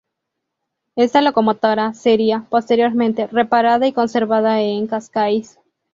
Esta 0.95 1.21
locomotora 1.21 1.93
sería, 1.93 2.47
posteriormente, 2.49 3.27
reparada 3.27 3.85
y 3.85 3.93
conservada 3.93 4.59
en 4.59 4.87
Cascais. 4.87 5.59